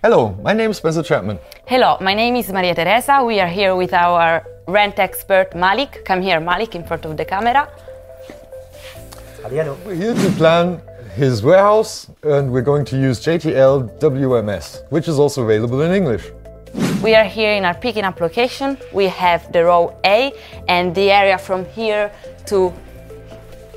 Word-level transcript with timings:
Hello, 0.00 0.38
my 0.44 0.52
name 0.52 0.70
is 0.70 0.76
Spencer 0.76 1.02
Chapman. 1.02 1.40
Hello, 1.66 1.98
my 2.00 2.14
name 2.14 2.36
is 2.36 2.48
Maria 2.52 2.72
Teresa. 2.72 3.24
We 3.24 3.40
are 3.40 3.48
here 3.48 3.74
with 3.74 3.92
our 3.92 4.46
rent 4.68 5.00
expert 5.00 5.56
Malik. 5.56 6.04
Come 6.04 6.22
here, 6.22 6.38
Malik, 6.38 6.76
in 6.76 6.84
front 6.84 7.04
of 7.04 7.16
the 7.16 7.24
camera. 7.24 7.68
Hello. 9.42 9.76
We're 9.84 9.96
here 9.96 10.14
to 10.14 10.30
plan 10.36 10.80
his 11.16 11.42
warehouse 11.42 12.08
and 12.22 12.52
we're 12.52 12.62
going 12.62 12.84
to 12.84 12.96
use 12.96 13.18
JTL 13.18 13.98
WMS, 13.98 14.88
which 14.90 15.08
is 15.08 15.18
also 15.18 15.42
available 15.42 15.82
in 15.82 15.90
English. 15.90 16.30
We 17.02 17.16
are 17.16 17.24
here 17.24 17.54
in 17.54 17.64
our 17.64 17.74
picking 17.74 18.04
up 18.04 18.20
location. 18.20 18.78
We 18.94 19.06
have 19.06 19.50
the 19.52 19.64
row 19.64 19.98
A 20.04 20.32
and 20.68 20.94
the 20.94 21.10
area 21.10 21.38
from 21.38 21.64
here 21.64 22.12
to 22.46 22.72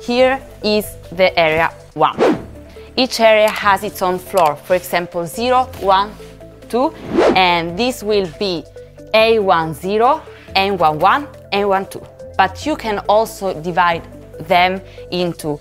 here 0.00 0.40
is 0.62 0.86
the 1.10 1.36
area 1.36 1.74
1. 1.94 2.41
Each 2.94 3.20
area 3.20 3.48
has 3.48 3.84
its 3.84 4.02
own 4.02 4.18
floor, 4.18 4.54
for 4.56 4.74
example 4.76 5.26
0, 5.26 5.64
1, 5.80 6.12
2 6.68 6.90
and 7.36 7.78
this 7.78 8.02
will 8.02 8.28
be 8.38 8.64
A10, 9.14 10.22
N11, 10.54 11.50
N12. 11.52 12.36
But 12.36 12.66
you 12.66 12.76
can 12.76 12.98
also 13.08 13.58
divide 13.62 14.02
them 14.40 14.80
into 15.10 15.58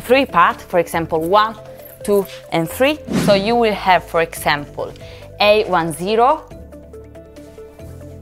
three 0.00 0.26
parts, 0.26 0.62
for 0.64 0.78
example 0.78 1.20
1, 1.20 1.56
2 2.04 2.26
and 2.52 2.68
3. 2.68 2.98
So 3.24 3.34
you 3.34 3.54
will 3.54 3.74
have, 3.74 4.04
for 4.04 4.20
example, 4.20 4.92
A10, 5.40 6.26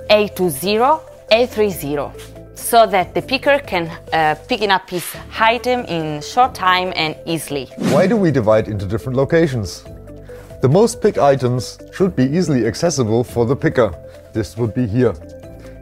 A20, 0.09 1.01
A30 1.33 2.40
so 2.71 2.87
that 2.87 3.13
the 3.15 3.23
picker 3.23 3.59
can 3.59 3.89
uh, 4.13 4.37
pick 4.49 4.63
up 4.63 4.89
his 4.89 5.05
item 5.41 5.81
in 5.87 6.23
short 6.23 6.55
time 6.55 6.93
and 6.95 7.17
easily. 7.27 7.67
Why 7.95 8.07
do 8.07 8.17
we 8.17 8.31
divide 8.31 8.69
into 8.69 8.87
different 8.87 9.17
locations? 9.17 9.83
The 10.63 10.69
most 10.69 11.03
picked 11.03 11.19
items 11.19 11.81
should 11.93 12.15
be 12.15 12.23
easily 12.23 12.67
accessible 12.67 13.25
for 13.25 13.45
the 13.45 13.57
picker. 13.57 13.93
This 14.33 14.57
would 14.57 14.73
be 14.73 14.87
here. 14.87 15.15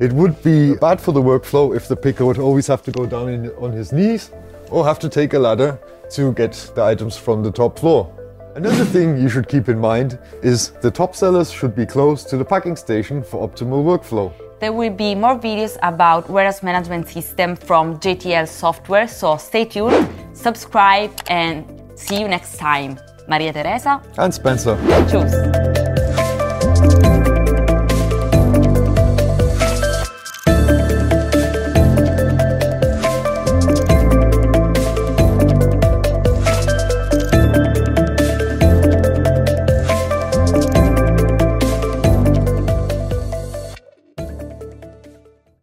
It 0.01 0.15
would 0.15 0.43
be 0.43 0.77
bad 0.77 0.99
for 0.99 1.13
the 1.13 1.21
workflow 1.21 1.77
if 1.77 1.89
the 1.89 1.97
picker 1.97 2.25
would 2.25 2.39
always 2.39 2.67
have 2.69 2.83
to 2.85 2.91
go 2.91 3.05
down 3.05 3.29
in, 3.29 3.51
on 3.59 3.71
his 3.73 3.93
knees 3.93 4.31
or 4.71 4.87
have 4.87 4.99
to 5.01 5.11
take 5.11 5.35
a 5.35 5.39
ladder 5.39 5.79
to 6.13 6.33
get 6.33 6.53
the 6.75 6.83
items 6.83 7.19
from 7.19 7.43
the 7.43 7.51
top 7.51 7.79
floor. 7.79 8.11
Another 8.55 8.87
thing 8.87 9.21
you 9.21 9.29
should 9.29 9.47
keep 9.47 9.69
in 9.69 9.79
mind 9.79 10.19
is 10.43 10.71
the 10.81 10.91
top 10.91 11.15
sellers 11.15 11.51
should 11.51 11.77
be 11.77 11.85
close 11.85 12.25
to 12.25 12.39
the 12.39 12.45
packing 12.45 12.77
station 12.77 13.23
for 13.23 13.47
optimal 13.47 13.85
workflow. 13.85 14.33
There 14.61 14.73
will 14.73 14.91
be 14.91 15.15
more 15.15 15.39
videos 15.39 15.79
about 15.83 16.29
warehouse 16.29 16.65
management 16.65 17.09
system 17.09 17.55
from 17.55 18.01
JTL 18.01 18.49
software, 18.49 19.07
so 19.07 19.37
stay 19.37 19.65
tuned, 19.65 20.09
subscribe 20.33 21.13
and 21.29 21.65
see 21.95 22.21
you 22.21 22.29
next 22.29 22.57
time. 22.57 22.99
Maria 23.29 23.53
Teresa 23.53 24.03
and 24.17 24.35
Spencer. 24.35 24.77
Choose. 25.11 25.68